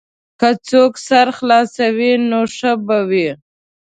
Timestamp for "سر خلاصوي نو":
1.07-2.41